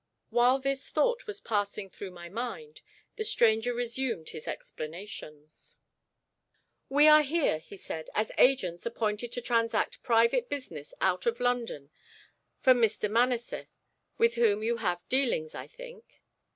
While 0.31 0.57
this 0.57 0.89
thought 0.89 1.27
was 1.27 1.39
passing 1.39 1.87
through 1.91 2.09
my 2.09 2.27
mind, 2.27 2.81
the 3.17 3.23
stranger 3.23 3.71
resumed 3.71 4.29
his 4.29 4.47
explanations. 4.47 5.77
"We 6.89 7.07
are 7.07 7.21
here," 7.21 7.59
he 7.59 7.77
said, 7.77 8.09
"as 8.15 8.31
agents 8.39 8.83
appointed 8.87 9.31
to 9.33 9.41
transact 9.43 10.01
private 10.01 10.49
business, 10.49 10.95
out 11.01 11.27
of 11.27 11.39
London, 11.39 11.91
for 12.61 12.73
Mr. 12.73 13.11
Manasseh, 13.11 13.67
with 14.17 14.33
whom 14.33 14.63
you 14.63 14.77
have 14.77 15.07
dealings, 15.07 15.53
I 15.53 15.67
think?" 15.67 16.03